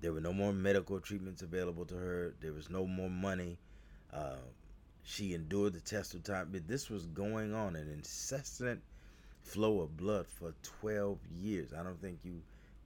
There 0.00 0.12
were 0.12 0.20
no 0.20 0.32
more 0.32 0.52
medical 0.52 1.00
treatments 1.00 1.42
available 1.42 1.84
to 1.86 1.96
her. 1.96 2.34
There 2.40 2.52
was 2.52 2.70
no 2.70 2.86
more 2.86 3.10
money. 3.10 3.58
Uh, 4.12 4.36
she 5.02 5.34
endured 5.34 5.72
the 5.72 5.80
test 5.80 6.14
of 6.14 6.22
time. 6.22 6.50
But 6.52 6.68
this 6.68 6.88
was 6.88 7.06
going 7.06 7.52
on, 7.52 7.74
an 7.74 7.90
incessant 7.90 8.80
flow 9.42 9.80
of 9.80 9.96
blood 9.96 10.26
for 10.28 10.54
12 10.80 11.18
years. 11.40 11.72
I 11.72 11.82
don't 11.82 12.00
think 12.00 12.20
you 12.22 12.42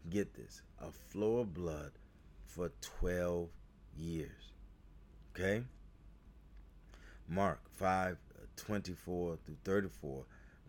get 0.09 0.35
this. 0.35 0.63
A 0.81 0.91
flow 0.91 1.39
of 1.39 1.53
blood 1.53 1.93
for 2.47 2.71
12 3.01 3.49
years. 3.97 4.53
Okay? 5.35 5.65
Mark 7.29 7.61
5 7.77 8.17
24 8.57 9.39
through 9.45 9.57
34 9.65 10.25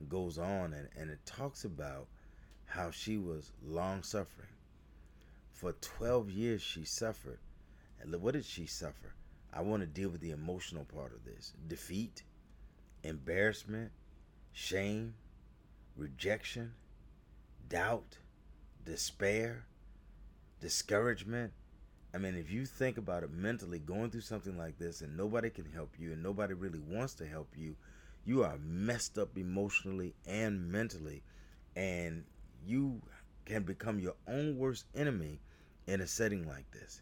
goes 0.09 0.37
on 0.37 0.73
and, 0.73 0.89
and 0.97 1.09
it 1.09 1.25
talks 1.25 1.63
about 1.63 2.07
how 2.65 2.91
she 2.91 3.17
was 3.17 3.51
long 3.63 4.03
suffering. 4.03 4.47
For 5.51 5.73
12 5.73 6.29
years, 6.29 6.61
she 6.61 6.83
suffered. 6.83 7.39
And 8.01 8.13
what 8.21 8.33
did 8.33 8.45
she 8.45 8.65
suffer? 8.65 9.13
I 9.53 9.61
want 9.61 9.81
to 9.81 9.87
deal 9.87 10.09
with 10.09 10.21
the 10.21 10.31
emotional 10.31 10.83
part 10.83 11.13
of 11.13 11.23
this 11.23 11.53
defeat, 11.67 12.23
embarrassment, 13.03 13.91
shame, 14.51 15.13
rejection, 15.95 16.73
doubt, 17.69 18.17
despair, 18.83 19.65
discouragement. 20.59 21.53
I 22.13 22.17
mean, 22.17 22.35
if 22.35 22.51
you 22.51 22.65
think 22.65 22.97
about 22.97 23.23
it 23.23 23.31
mentally, 23.31 23.79
going 23.79 24.09
through 24.09 24.21
something 24.21 24.57
like 24.57 24.77
this 24.77 25.01
and 25.01 25.15
nobody 25.15 25.49
can 25.49 25.65
help 25.65 25.93
you 25.99 26.13
and 26.13 26.21
nobody 26.21 26.53
really 26.53 26.79
wants 26.79 27.13
to 27.15 27.27
help 27.27 27.49
you, 27.55 27.75
you 28.25 28.43
are 28.43 28.57
messed 28.57 29.17
up 29.17 29.37
emotionally 29.37 30.15
and 30.25 30.71
mentally. 30.71 31.23
And 31.75 32.23
you 32.65 33.01
can 33.45 33.63
become 33.63 33.99
your 33.99 34.15
own 34.27 34.57
worst 34.57 34.85
enemy 34.95 35.39
in 35.87 36.01
a 36.01 36.07
setting 36.07 36.47
like 36.47 36.71
this. 36.71 37.01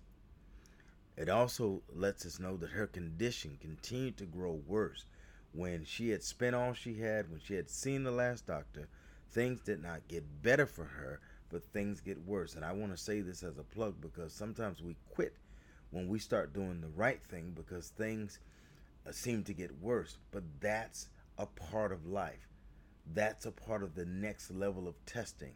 It 1.17 1.29
also 1.29 1.83
lets 1.93 2.25
us 2.25 2.39
know 2.39 2.57
that 2.57 2.71
her 2.71 2.87
condition 2.87 3.57
continued 3.61 4.17
to 4.17 4.25
grow 4.25 4.53
worse. 4.65 5.05
When 5.53 5.83
she 5.83 6.09
had 6.09 6.23
spent 6.23 6.55
all 6.55 6.73
she 6.73 6.99
had, 6.99 7.29
when 7.29 7.41
she 7.41 7.55
had 7.55 7.69
seen 7.69 8.03
the 8.03 8.11
last 8.11 8.47
doctor, 8.47 8.87
things 9.29 9.59
did 9.61 9.83
not 9.83 10.07
get 10.07 10.41
better 10.41 10.65
for 10.65 10.85
her, 10.85 11.19
but 11.49 11.63
things 11.63 11.99
get 11.99 12.25
worse. 12.25 12.55
And 12.55 12.63
I 12.63 12.71
want 12.71 12.91
to 12.91 12.97
say 12.97 13.21
this 13.21 13.43
as 13.43 13.57
a 13.57 13.63
plug 13.63 13.99
because 13.99 14.33
sometimes 14.33 14.81
we 14.81 14.95
quit 15.13 15.35
when 15.91 16.07
we 16.07 16.17
start 16.17 16.53
doing 16.53 16.79
the 16.79 16.87
right 16.87 17.21
thing 17.21 17.51
because 17.55 17.89
things 17.89 18.39
seem 19.09 19.43
to 19.43 19.53
get 19.53 19.81
worse. 19.81 20.17
But 20.31 20.43
that's 20.59 21.09
a 21.37 21.45
part 21.45 21.91
of 21.91 22.05
life. 22.05 22.47
That's 23.13 23.45
a 23.45 23.51
part 23.51 23.83
of 23.83 23.95
the 23.95 24.05
next 24.05 24.51
level 24.51 24.87
of 24.87 25.03
testing. 25.05 25.53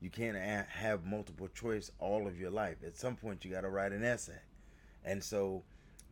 You 0.00 0.10
can't 0.10 0.36
have 0.36 1.04
multiple 1.04 1.48
choice 1.48 1.90
all 1.98 2.26
of 2.26 2.38
your 2.38 2.50
life. 2.50 2.76
At 2.86 2.96
some 2.96 3.16
point, 3.16 3.44
you 3.44 3.50
got 3.50 3.62
to 3.62 3.70
write 3.70 3.92
an 3.92 4.04
essay. 4.04 4.40
And 5.04 5.22
so, 5.22 5.62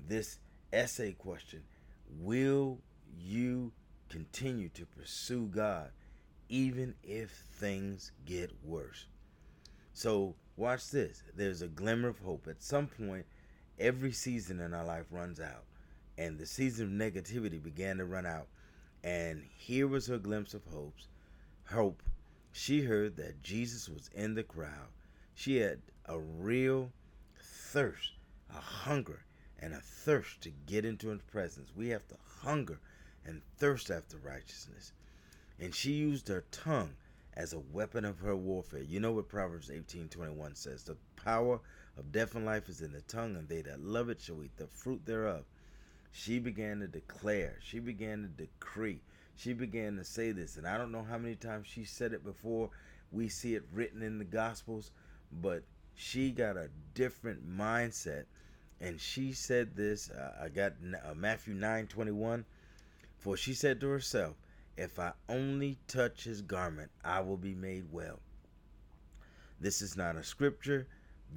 this 0.09 0.39
essay 0.73 1.13
question 1.13 1.63
will 2.21 2.79
you 3.19 3.73
continue 4.09 4.69
to 4.71 4.85
pursue 4.85 5.47
God 5.47 5.91
even 6.49 6.95
if 7.03 7.31
things 7.55 8.13
get 8.27 8.51
worse? 8.65 9.07
So, 9.95 10.35
watch 10.57 10.91
this. 10.91 11.23
There's 11.37 11.63
a 11.63 11.69
glimmer 11.69 12.09
of 12.09 12.19
hope. 12.21 12.47
At 12.49 12.63
some 12.63 12.87
point, 12.87 13.27
every 13.79 14.13
season 14.13 14.61
in 14.61 14.75
our 14.75 14.85
life 14.85 15.07
runs 15.11 15.41
out, 15.41 15.65
and 16.19 16.39
the 16.39 16.47
season 16.47 16.87
of 16.87 17.13
negativity 17.15 17.63
began 17.63 17.99
to 17.99 18.05
run 18.05 18.27
out. 18.27 18.49
And 19.03 19.45
here 19.57 19.89
was 19.89 20.07
her 20.07 20.19
glimpse 20.19 20.55
of 20.55 20.65
hopes, 20.67 21.09
hope 21.71 22.03
she 22.53 22.83
heard 22.83 23.17
that 23.17 23.43
Jesus 23.43 23.89
was 23.89 24.11
in 24.15 24.35
the 24.35 24.43
crowd. 24.43 24.89
She 25.35 25.57
had 25.57 25.81
a 26.05 26.19
real 26.19 26.93
thirst, 27.39 28.13
a 28.51 28.61
hunger, 28.61 29.25
and 29.59 29.73
a 29.73 29.81
thirst 29.81 30.43
to 30.43 30.51
get 30.67 30.85
into 30.85 31.09
his 31.09 31.23
presence. 31.23 31.71
We 31.75 31.89
have 31.89 32.07
to 32.09 32.17
hunger 32.41 32.79
and 33.25 33.43
thirst 33.57 33.91
after 33.91 34.19
righteousness. 34.19 34.93
And 35.59 35.75
she 35.75 35.93
used 35.93 36.29
her 36.29 36.45
tongue 36.51 36.95
as 37.35 37.53
a 37.53 37.59
weapon 37.59 38.05
of 38.05 38.19
her 38.21 38.37
warfare. 38.37 38.83
You 38.83 39.01
know 39.01 39.13
what 39.13 39.29
Proverbs 39.29 39.71
18:21 39.71 40.55
says, 40.55 40.85
"The 40.85 40.97
power 41.17 41.61
of 41.97 42.13
death 42.13 42.35
and 42.35 42.45
life 42.45 42.69
is 42.69 42.83
in 42.83 42.93
the 42.93 43.01
tongue, 43.03 43.37
and 43.37 43.49
they 43.49 43.63
that 43.63 43.81
love 43.81 44.11
it 44.11 44.21
shall 44.21 44.43
eat 44.43 44.57
the 44.57 44.67
fruit 44.67 45.07
thereof." 45.07 45.47
She 46.13 46.39
began 46.39 46.81
to 46.81 46.87
declare, 46.87 47.57
she 47.61 47.79
began 47.79 48.23
to 48.23 48.29
decree, 48.29 49.01
she 49.35 49.55
began 49.55 49.97
to 49.97 50.05
say 50.05 50.31
this, 50.31 50.57
and 50.57 50.69
I 50.69 50.77
don't 50.77 50.93
know 50.93 51.03
how 51.03 51.19
many 51.19 51.35
times 51.35 51.67
she 51.67 51.85
said 51.85 52.13
it 52.13 52.23
before. 52.23 52.71
We 53.11 53.29
see 53.29 53.55
it 53.55 53.65
written 53.73 54.03
in 54.03 54.19
the 54.19 54.25
Gospels, 54.25 54.91
but 55.33 55.65
she 55.95 56.31
got 56.31 56.57
a 56.57 56.69
different 56.95 57.49
mindset, 57.49 58.25
and 58.81 59.01
she 59.01 59.33
said 59.33 59.75
this. 59.75 60.11
Uh, 60.11 60.33
I 60.45 60.49
got 60.49 60.75
uh, 60.83 61.15
Matthew 61.15 61.55
nine 61.55 61.87
twenty 61.87 62.11
one, 62.11 62.45
for 63.19 63.37
she 63.37 63.55
said 63.55 63.81
to 63.81 63.89
herself, 63.89 64.35
"If 64.77 64.99
I 64.99 65.13
only 65.29 65.79
touch 65.89 66.25
his 66.25 66.43
garment, 66.43 66.91
I 67.05 67.21
will 67.21 67.37
be 67.37 67.55
made 67.55 67.91
well." 67.91 68.21
This 69.61 69.81
is 69.81 69.97
not 69.97 70.17
a 70.17 70.25
scripture, 70.25 70.87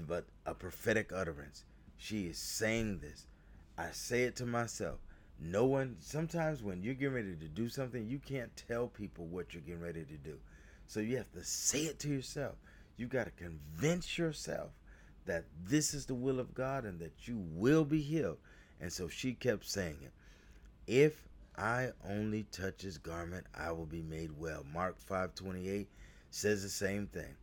but 0.08 0.26
a 0.46 0.54
prophetic 0.54 1.12
utterance. 1.14 1.64
She 1.98 2.28
is 2.28 2.38
saying 2.38 3.00
this. 3.00 3.28
I 3.78 3.92
say 3.92 4.24
it 4.24 4.36
to 4.38 4.46
myself 4.46 5.00
no 5.40 5.66
one 5.66 5.98
sometimes 6.00 6.64
when 6.64 6.82
you're 6.82 6.94
getting 6.94 7.14
ready 7.16 7.36
to 7.36 7.48
do 7.48 7.68
something 7.68 8.08
you 8.08 8.20
can't 8.20 8.56
tell 8.68 8.88
people 8.88 9.26
what 9.26 9.54
you're 9.54 9.62
getting 9.62 9.82
ready 9.82 10.04
to 10.06 10.18
do 10.18 10.38
so 10.88 11.00
you 11.00 11.18
have 11.18 11.32
to 11.34 11.44
say 11.44 11.82
it 11.82 12.00
to 12.00 12.10
yourself 12.10 12.56
You've 12.98 13.10
got 13.10 13.26
to 13.26 13.32
convince 13.32 14.18
yourself 14.18 14.72
that 15.26 15.44
this 15.66 15.94
is 15.94 16.06
the 16.06 16.16
will 16.16 16.40
of 16.40 16.54
God 16.54 16.86
and 16.86 17.00
that 17.00 17.28
you 17.28 17.38
will 17.38 17.84
be 17.84 18.02
healed. 18.02 18.38
And 18.80 18.92
so 18.92 19.08
she 19.08 19.34
kept 19.34 19.66
saying 19.66 19.98
it. 20.02 20.14
If 20.88 21.28
I 21.58 21.92
only 22.08 22.44
touch 22.52 22.82
his 22.82 22.98
garment, 22.98 23.48
I 23.54 23.72
will 23.72 23.86
be 23.86 24.02
made 24.02 24.32
well. 24.38 24.64
Mark 24.74 24.98
5:28 25.00 25.88
says 26.30 26.64
the 26.64 26.70
same 26.70 27.08
thing. 27.08 27.36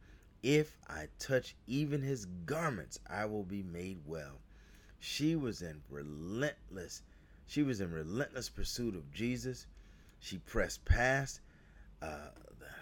If 0.43 0.77
I 0.89 1.09
touch 1.19 1.55
even 1.67 2.03
his 2.03 2.27
garments, 2.47 2.99
I 3.09 3.27
will 3.27 3.45
be 3.45 3.63
made 3.63 4.01
well. 4.07 4.41
She 5.05 5.35
was 5.35 5.63
in 5.63 5.83
relentless 5.91 7.03
she 7.49 7.65
was 7.65 7.81
in 7.81 7.91
relentless 7.91 8.49
pursuit 8.49 8.95
of 8.95 9.13
Jesus. 9.13 9.67
She 10.21 10.39
pressed 10.39 10.85
past 10.85 11.41
uh, 12.01 12.31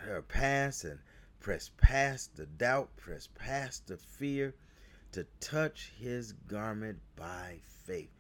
her 0.05 0.21
past 0.21 0.85
and 0.85 1.01
pressed 1.41 1.77
past 1.79 2.37
the 2.37 2.45
doubt, 2.45 2.95
pressed 2.97 3.35
past 3.35 3.87
the 3.87 3.97
fear 3.97 4.55
to 5.13 5.27
touch 5.41 5.93
his 5.99 6.35
garment 6.47 7.01
by 7.17 7.61
faith. 7.87 8.11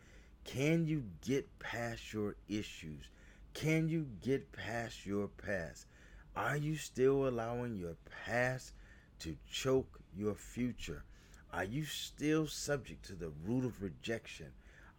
Can 0.44 0.86
you 0.86 1.04
get 1.20 1.58
past 1.58 2.12
your 2.12 2.36
issues? 2.48 3.04
Can 3.52 3.88
you 3.88 4.06
get 4.22 4.50
past 4.50 5.04
your 5.04 5.28
past? 5.28 5.86
Are 6.34 6.56
you 6.56 6.74
still 6.74 7.28
allowing 7.28 7.76
your 7.76 7.96
past 8.24 8.72
to 9.20 9.36
choke 9.48 10.00
your 10.16 10.34
future? 10.34 11.04
Are 11.52 11.64
you 11.64 11.84
still 11.84 12.46
subject 12.46 13.04
to 13.06 13.14
the 13.14 13.32
root 13.44 13.64
of 13.64 13.82
rejection? 13.82 14.52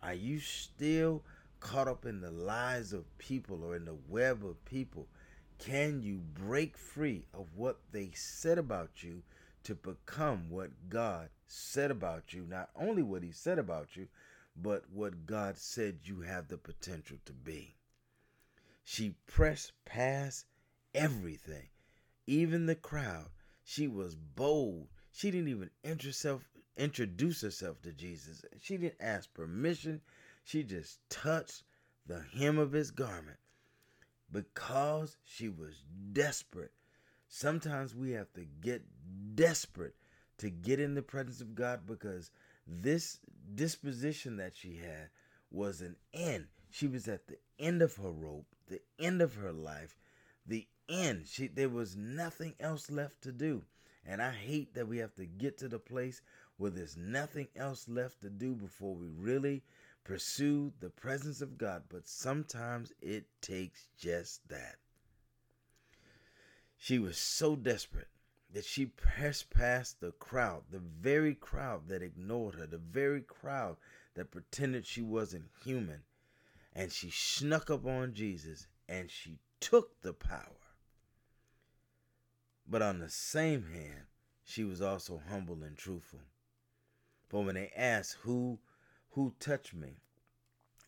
Are 0.03 0.13
you 0.13 0.39
still 0.39 1.23
caught 1.59 1.87
up 1.87 2.05
in 2.05 2.19
the 2.19 2.31
lies 2.31 2.91
of 2.91 3.17
people 3.17 3.63
or 3.63 3.75
in 3.75 3.85
the 3.85 3.97
web 4.09 4.45
of 4.45 4.63
people? 4.65 5.07
Can 5.59 6.01
you 6.01 6.21
break 6.33 6.75
free 6.75 7.25
of 7.33 7.55
what 7.55 7.79
they 7.91 8.11
said 8.13 8.57
about 8.57 9.03
you 9.03 9.23
to 9.63 9.75
become 9.75 10.49
what 10.49 10.71
God 10.89 11.29
said 11.47 11.91
about 11.91 12.33
you? 12.33 12.45
Not 12.49 12.69
only 12.75 13.03
what 13.03 13.23
He 13.23 13.31
said 13.31 13.59
about 13.59 13.95
you, 13.95 14.07
but 14.55 14.83
what 14.91 15.25
God 15.25 15.57
said 15.57 15.99
you 16.03 16.21
have 16.21 16.47
the 16.47 16.57
potential 16.57 17.17
to 17.25 17.31
be. 17.31 17.75
She 18.83 19.15
pressed 19.27 19.71
past 19.85 20.45
everything, 20.93 21.69
even 22.27 22.65
the 22.65 22.75
crowd. 22.75 23.29
She 23.63 23.87
was 23.87 24.15
bold. 24.15 24.87
She 25.11 25.31
didn't 25.31 25.49
even 25.49 25.69
introduce 25.83 27.41
herself 27.41 27.81
to 27.81 27.91
Jesus. 27.91 28.45
She 28.61 28.77
didn't 28.77 29.01
ask 29.01 29.33
permission. 29.33 30.01
She 30.43 30.63
just 30.63 30.99
touched 31.09 31.63
the 32.07 32.23
hem 32.37 32.57
of 32.57 32.71
his 32.71 32.91
garment 32.91 33.37
because 34.31 35.17
she 35.23 35.49
was 35.49 35.83
desperate. 36.13 36.71
Sometimes 37.27 37.95
we 37.95 38.11
have 38.11 38.31
to 38.33 38.45
get 38.61 38.83
desperate 39.35 39.95
to 40.37 40.49
get 40.49 40.79
in 40.79 40.95
the 40.95 41.01
presence 41.01 41.41
of 41.41 41.55
God 41.55 41.81
because 41.85 42.31
this 42.65 43.19
disposition 43.53 44.37
that 44.37 44.55
she 44.55 44.77
had 44.77 45.09
was 45.51 45.81
an 45.81 45.95
end. 46.13 46.47
She 46.69 46.87
was 46.87 47.07
at 47.07 47.27
the 47.27 47.37
end 47.59 47.81
of 47.81 47.95
her 47.97 48.11
rope, 48.11 48.47
the 48.67 48.81
end 48.97 49.21
of 49.21 49.35
her 49.35 49.51
life, 49.51 49.99
the 50.45 50.67
end. 50.89 51.27
She 51.27 51.47
there 51.47 51.69
was 51.69 51.95
nothing 51.95 52.55
else 52.59 52.89
left 52.89 53.21
to 53.23 53.31
do. 53.31 53.63
And 54.05 54.21
I 54.21 54.31
hate 54.31 54.73
that 54.73 54.87
we 54.87 54.97
have 54.97 55.15
to 55.15 55.25
get 55.25 55.57
to 55.59 55.67
the 55.67 55.79
place 55.79 56.21
where 56.57 56.71
there's 56.71 56.97
nothing 56.97 57.47
else 57.55 57.87
left 57.87 58.21
to 58.21 58.29
do 58.29 58.55
before 58.55 58.95
we 58.95 59.07
really 59.07 59.63
pursue 60.03 60.73
the 60.79 60.89
presence 60.89 61.41
of 61.41 61.57
God, 61.57 61.83
but 61.89 62.07
sometimes 62.07 62.91
it 63.01 63.25
takes 63.41 63.87
just 63.97 64.47
that. 64.49 64.77
She 66.77 66.97
was 66.97 67.17
so 67.17 67.55
desperate 67.55 68.07
that 68.53 68.65
she 68.65 68.87
pressed 68.87 69.49
past 69.51 70.01
the 70.01 70.11
crowd, 70.13 70.63
the 70.71 70.79
very 70.79 71.35
crowd 71.35 71.87
that 71.87 72.01
ignored 72.01 72.55
her, 72.55 72.65
the 72.65 72.77
very 72.79 73.21
crowd 73.21 73.77
that 74.15 74.31
pretended 74.31 74.85
she 74.85 75.01
wasn't 75.01 75.49
human, 75.63 76.01
and 76.73 76.91
she 76.91 77.09
snuck 77.11 77.69
up 77.69 77.85
on 77.85 78.13
Jesus 78.13 78.67
and 78.89 79.09
she 79.09 79.37
took 79.59 80.01
the 80.01 80.13
power. 80.13 80.60
But 82.67 82.81
on 82.81 82.99
the 82.99 83.09
same 83.09 83.63
hand, 83.63 84.05
she 84.43 84.63
was 84.63 84.81
also 84.81 85.21
humble 85.29 85.63
and 85.63 85.77
truthful. 85.77 86.19
For 87.29 87.43
when 87.43 87.55
they 87.55 87.71
asked 87.75 88.17
who 88.21 88.59
who 89.11 89.33
touched 89.39 89.73
me? 89.73 89.97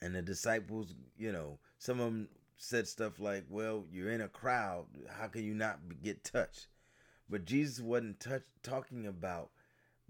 And 0.02 0.16
the 0.16 0.22
disciples, 0.22 0.94
you 1.18 1.32
know, 1.32 1.60
some 1.78 2.00
of 2.00 2.06
them 2.06 2.30
said 2.58 2.88
stuff 2.88 3.20
like, 3.20 3.46
well, 3.50 3.86
you're 3.92 4.12
in 4.12 4.22
a 4.22 4.28
crowd. 4.28 4.86
How 5.10 5.28
can 5.28 5.44
you 5.44 5.54
not 5.54 5.80
get 6.02 6.24
touched? 6.24 6.68
But 7.30 7.46
Jesus 7.46 7.80
wasn't 7.80 8.20
touch, 8.20 8.44
talking 8.64 9.08
about 9.08 9.52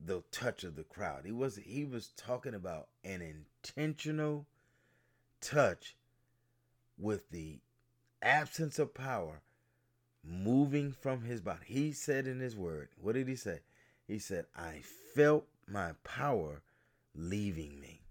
the 0.03 0.23
touch 0.31 0.63
of 0.63 0.75
the 0.75 0.83
crowd. 0.83 1.25
He 1.25 1.31
was 1.31 1.57
he 1.57 1.85
was 1.85 2.09
talking 2.17 2.53
about 2.53 2.89
an 3.03 3.21
intentional 3.21 4.47
touch 5.41 5.95
with 6.97 7.29
the 7.29 7.59
absence 8.21 8.79
of 8.79 8.93
power 8.93 9.41
moving 10.23 10.91
from 10.91 11.23
his 11.23 11.41
body. 11.41 11.65
He 11.65 11.91
said 11.91 12.27
in 12.27 12.39
his 12.39 12.55
word, 12.55 12.89
what 13.01 13.15
did 13.15 13.27
he 13.27 13.35
say? 13.35 13.59
He 14.07 14.19
said, 14.19 14.45
I 14.55 14.81
felt 15.15 15.45
my 15.67 15.91
power 16.03 16.61
leaving 17.15 17.79
me. 17.79 18.01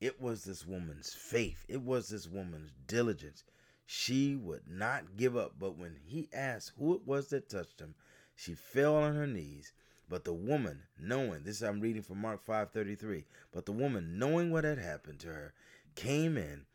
It 0.00 0.20
was 0.20 0.44
this 0.44 0.66
woman's 0.66 1.14
faith. 1.14 1.64
It 1.68 1.82
was 1.82 2.08
this 2.08 2.26
woman's 2.26 2.72
diligence. 2.86 3.44
She 3.86 4.34
would 4.34 4.62
not 4.68 5.16
give 5.16 5.36
up. 5.36 5.54
But 5.58 5.78
when 5.78 5.96
he 6.04 6.28
asked 6.32 6.72
who 6.76 6.94
it 6.94 7.06
was 7.06 7.28
that 7.28 7.48
touched 7.48 7.80
him, 7.80 7.94
she 8.34 8.54
fell 8.54 8.96
on 8.96 9.14
her 9.14 9.26
knees. 9.26 9.72
But 10.08 10.24
the 10.24 10.32
woman, 10.32 10.82
knowing 10.98 11.44
this, 11.44 11.62
I'm 11.62 11.80
reading 11.80 12.02
from 12.02 12.18
Mark 12.20 12.44
5:33. 12.44 13.24
But 13.52 13.66
the 13.66 13.72
woman, 13.72 14.18
knowing 14.18 14.50
what 14.50 14.64
had 14.64 14.78
happened 14.78 15.20
to 15.20 15.28
her, 15.28 15.54
came 15.94 16.36
in 16.36 16.66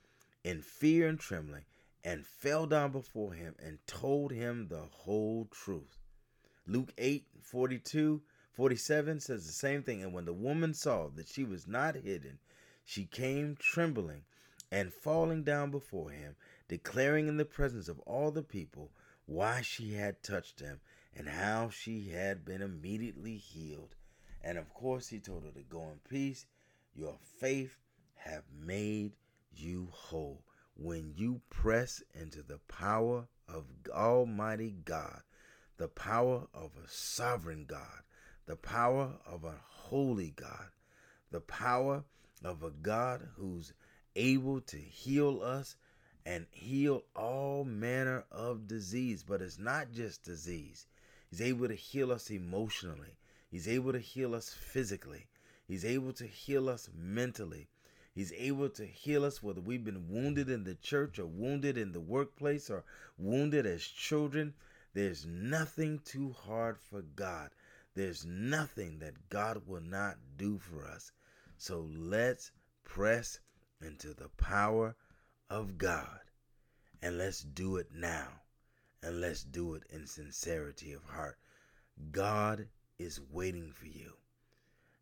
in 0.44 0.62
fear 0.62 1.08
and 1.08 1.20
trembling, 1.20 1.66
and 2.08 2.26
fell 2.26 2.66
down 2.66 2.90
before 2.90 3.34
him 3.34 3.54
and 3.60 3.86
told 3.86 4.32
him 4.32 4.70
the 4.70 4.86
whole 4.92 5.46
truth. 5.52 6.00
Luke 6.66 6.94
8 6.98 7.26
42 7.42 8.22
47 8.54 9.20
says 9.20 9.46
the 9.46 9.52
same 9.52 9.84
thing. 9.84 10.02
And 10.02 10.14
when 10.14 10.24
the 10.24 10.32
woman 10.32 10.74
saw 10.74 11.10
that 11.16 11.28
she 11.28 11.44
was 11.44 11.68
not 11.68 11.96
hidden, 11.96 12.40
she 12.86 13.04
came 13.04 13.58
trembling 13.60 14.24
and 14.72 14.94
falling 14.94 15.44
down 15.44 15.70
before 15.70 16.12
him, 16.12 16.38
declaring 16.70 17.28
in 17.28 17.36
the 17.36 17.44
presence 17.44 17.90
of 17.90 18.00
all 18.00 18.32
the 18.32 18.42
people 18.42 18.90
why 19.26 19.60
she 19.60 19.94
had 19.94 20.24
touched 20.24 20.62
him 20.62 20.80
and 21.14 21.28
how 21.28 21.70
she 21.70 22.08
had 22.08 22.46
been 22.46 22.62
immediately 22.62 23.36
healed. 23.36 23.96
And 24.42 24.58
of 24.58 24.74
course, 24.74 25.10
he 25.10 25.20
told 25.20 25.44
her 25.44 25.52
to 25.52 25.64
go 25.64 25.82
in 25.90 26.00
peace. 26.10 26.46
Your 26.96 27.18
faith 27.42 27.76
have 28.16 28.46
made 28.58 29.18
you 29.54 29.90
whole. 29.92 30.47
When 30.80 31.14
you 31.16 31.42
press 31.50 32.04
into 32.14 32.44
the 32.44 32.60
power 32.68 33.28
of 33.50 33.66
Almighty 33.92 34.76
God, 34.86 35.22
the 35.78 35.88
power 35.88 36.48
of 36.54 36.72
a 36.78 36.88
sovereign 36.88 37.66
God, 37.68 38.04
the 38.46 38.58
power 38.58 39.14
of 39.26 39.44
a 39.44 39.56
holy 39.66 40.30
God, 40.36 40.70
the 41.32 41.42
power 41.42 42.04
of 42.44 42.62
a 42.62 42.70
God 42.70 43.28
who's 43.38 43.74
able 44.16 44.62
to 44.62 44.78
heal 44.78 45.42
us 45.42 45.76
and 46.28 46.46
heal 46.52 47.06
all 47.16 47.64
manner 47.64 48.26
of 48.32 48.68
disease. 48.68 49.24
But 49.24 49.42
it's 49.42 49.58
not 49.58 49.92
just 49.92 50.22
disease, 50.24 50.86
He's 51.32 51.42
able 51.42 51.68
to 51.70 51.76
heal 51.76 52.12
us 52.12 52.30
emotionally, 52.30 53.18
He's 53.50 53.68
able 53.68 53.94
to 53.94 54.00
heal 54.00 54.36
us 54.36 54.54
physically, 54.54 55.26
He's 55.68 55.86
able 55.86 56.14
to 56.14 56.28
heal 56.28 56.70
us 56.70 56.88
mentally. 56.96 57.68
He's 58.18 58.34
able 58.34 58.70
to 58.70 58.84
heal 58.84 59.24
us 59.26 59.44
whether 59.44 59.62
we've 59.62 59.84
been 59.84 60.10
wounded 60.10 60.50
in 60.50 60.64
the 60.64 60.74
church 60.74 61.20
or 61.20 61.28
wounded 61.28 61.78
in 61.78 61.92
the 61.92 62.00
workplace 62.00 62.68
or 62.68 62.84
wounded 63.16 63.68
as 63.68 63.84
children. 63.84 64.56
There's 64.96 65.28
nothing 65.28 66.00
too 66.00 66.32
hard 66.32 66.80
for 66.80 67.04
God. 67.04 67.52
There's 67.94 68.26
nothing 68.26 68.98
that 68.98 69.30
God 69.30 69.68
will 69.68 69.84
not 69.84 70.18
do 70.36 70.58
for 70.58 70.88
us. 70.88 71.12
So 71.58 71.88
let's 71.94 72.50
press 72.84 73.40
into 73.82 74.16
the 74.16 74.30
power 74.30 74.96
of 75.52 75.78
God. 75.78 76.22
And 77.04 77.20
let's 77.20 77.42
do 77.42 77.78
it 77.78 77.92
now. 77.94 78.30
And 79.04 79.22
let's 79.22 79.44
do 79.44 79.76
it 79.76 79.84
in 79.92 80.08
sincerity 80.08 80.92
of 80.92 81.04
heart. 81.04 81.38
God 82.12 82.68
is 82.98 83.22
waiting 83.32 83.72
for 83.72 83.86
you. 83.86 84.14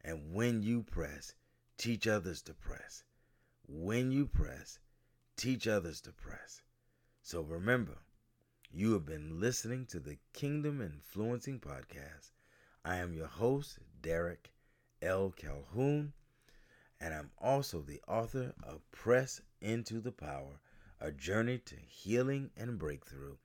And 0.04 0.34
when 0.34 0.62
you 0.62 0.84
press, 0.84 1.34
teach 1.78 2.08
others 2.08 2.42
to 2.44 2.54
press. 2.54 3.04
When 3.68 4.12
you 4.12 4.28
press, 4.28 4.80
teach 5.36 5.68
others 5.68 6.02
to 6.02 6.12
press. 6.12 6.62
So 7.22 7.42
remember, 7.42 7.98
you 8.72 8.94
have 8.94 9.06
been 9.06 9.40
listening 9.40 9.86
to 9.88 10.00
the 10.00 10.18
Kingdom 10.34 10.82
Influencing 10.82 11.60
Podcast. 11.60 12.32
I 12.84 12.98
am 12.98 13.14
your 13.14 13.28
host, 13.28 13.80
Derek 14.02 14.52
L. 15.02 15.32
Calhoun 15.32 16.14
and 17.00 17.14
I'm 17.14 17.32
also 17.38 17.82
the 17.82 18.02
author 18.08 18.54
of 18.64 18.90
Press 18.92 19.42
Into 19.62 20.00
the 20.00 20.12
Power, 20.12 20.60
a 21.00 21.12
journey 21.12 21.58
to 21.60 21.76
healing 21.76 22.52
and 22.56 22.80
breakthrough. 22.80 23.36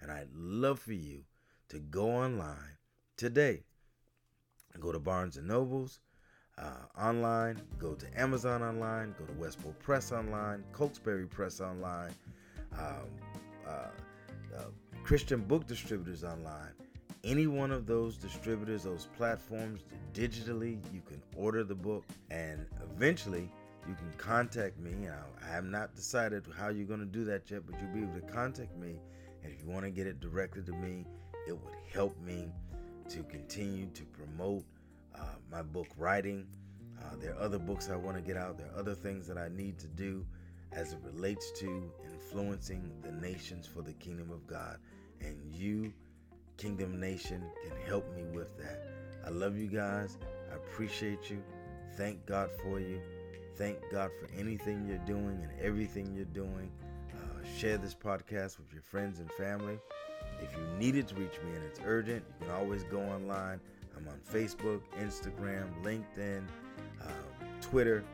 And 0.00 0.10
I'd 0.10 0.32
love 0.32 0.80
for 0.80 0.92
you 0.92 1.24
to 1.68 1.78
go 1.78 2.10
online, 2.10 2.78
today. 3.16 3.64
Go 4.78 4.92
to 4.92 4.98
Barnes 4.98 5.36
and 5.36 5.48
Nobles 5.48 6.00
uh, 6.58 7.00
online, 7.00 7.60
go 7.78 7.94
to 7.94 8.20
Amazon 8.20 8.62
online, 8.62 9.14
go 9.18 9.24
to 9.24 9.32
WestBow 9.32 9.78
Press 9.78 10.12
online, 10.12 10.64
Cokesbury 10.72 11.26
Press 11.26 11.60
online, 11.60 12.14
um, 12.78 13.08
uh, 13.66 13.70
uh, 14.56 14.64
Christian 15.02 15.40
book 15.40 15.66
distributors 15.66 16.24
online. 16.24 16.72
Any 17.24 17.46
one 17.46 17.70
of 17.70 17.86
those 17.86 18.16
distributors, 18.16 18.82
those 18.82 19.08
platforms, 19.16 19.84
digitally, 20.12 20.78
you 20.92 21.00
can 21.06 21.22
order 21.36 21.64
the 21.64 21.74
book, 21.74 22.04
and 22.30 22.66
eventually 22.82 23.48
you 23.88 23.94
can 23.94 24.12
contact 24.18 24.78
me. 24.78 24.92
I 25.08 25.52
have 25.52 25.64
not 25.64 25.94
decided 25.94 26.44
how 26.56 26.68
you're 26.68 26.86
going 26.86 27.00
to 27.00 27.06
do 27.06 27.24
that 27.24 27.50
yet, 27.50 27.62
but 27.66 27.80
you'll 27.80 27.92
be 27.92 28.02
able 28.02 28.20
to 28.20 28.32
contact 28.32 28.76
me. 28.76 28.98
And 29.42 29.52
if 29.52 29.62
you 29.64 29.70
want 29.70 29.84
to 29.84 29.90
get 29.90 30.06
it 30.06 30.20
directly 30.20 30.62
to 30.62 30.72
me, 30.72 31.04
it 31.48 31.52
would 31.52 31.74
help 31.92 32.20
me 32.20 32.52
to 33.08 33.22
continue 33.24 33.86
to 33.94 34.04
promote 34.04 34.64
my 35.52 35.62
book 35.62 35.88
writing. 35.98 36.46
Uh, 36.98 37.16
there 37.20 37.34
are 37.34 37.40
other 37.40 37.58
books 37.58 37.90
I 37.90 37.96
want 37.96 38.16
to 38.16 38.22
get 38.22 38.36
out. 38.36 38.56
There 38.56 38.68
are 38.74 38.78
other 38.78 38.94
things 38.94 39.26
that 39.28 39.36
I 39.36 39.48
need 39.48 39.78
to 39.80 39.86
do 39.86 40.24
as 40.72 40.94
it 40.94 40.98
relates 41.04 41.50
to 41.60 41.92
influencing 42.10 42.90
the 43.02 43.12
nations 43.12 43.66
for 43.66 43.82
the 43.82 43.92
kingdom 43.94 44.30
of 44.30 44.46
God. 44.46 44.78
And 45.20 45.36
you, 45.54 45.92
Kingdom 46.56 46.98
Nation, 46.98 47.42
can 47.62 47.76
help 47.86 48.04
me 48.16 48.22
with 48.32 48.56
that. 48.58 48.82
I 49.26 49.30
love 49.30 49.56
you 49.56 49.66
guys. 49.66 50.16
I 50.50 50.56
appreciate 50.56 51.30
you. 51.30 51.42
Thank 51.96 52.24
God 52.24 52.48
for 52.62 52.80
you. 52.80 53.00
Thank 53.56 53.78
God 53.92 54.10
for 54.18 54.28
anything 54.34 54.86
you're 54.86 54.96
doing 54.98 55.38
and 55.42 55.60
everything 55.60 56.14
you're 56.14 56.24
doing. 56.24 56.70
Uh, 57.12 57.46
share 57.58 57.76
this 57.76 57.94
podcast 57.94 58.58
with 58.58 58.72
your 58.72 58.82
friends 58.82 59.18
and 59.18 59.30
family. 59.32 59.78
If 60.40 60.52
you 60.52 60.78
needed 60.78 61.06
to 61.08 61.14
reach 61.16 61.38
me 61.44 61.54
and 61.54 61.64
it's 61.64 61.80
urgent, 61.84 62.24
you 62.26 62.46
can 62.46 62.56
always 62.56 62.84
go 62.84 63.00
online. 63.00 63.60
I'm 63.96 64.08
on 64.08 64.18
Facebook, 64.30 64.80
Instagram, 65.00 65.68
LinkedIn, 65.82 66.42
uh, 67.02 67.06
Twitter. 67.60 68.04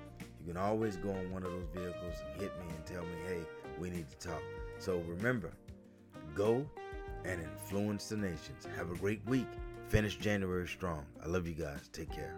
You 0.40 0.52
can 0.52 0.56
always 0.56 0.96
go 0.96 1.10
on 1.10 1.30
one 1.30 1.42
of 1.42 1.50
those 1.50 1.68
vehicles 1.74 2.14
and 2.32 2.40
hit 2.40 2.52
me 2.58 2.74
and 2.74 2.86
tell 2.86 3.02
me, 3.02 3.14
hey, 3.26 3.40
we 3.78 3.90
need 3.90 4.08
to 4.10 4.28
talk. 4.28 4.42
So 4.78 4.98
remember, 5.06 5.52
go 6.34 6.66
and 7.24 7.40
influence 7.42 8.08
the 8.08 8.16
nations. 8.16 8.66
Have 8.76 8.90
a 8.90 8.96
great 8.96 9.24
week. 9.26 9.48
Finish 9.88 10.16
January 10.16 10.68
strong. 10.68 11.04
I 11.22 11.28
love 11.28 11.46
you 11.46 11.54
guys. 11.54 11.88
Take 11.92 12.10
care. 12.10 12.36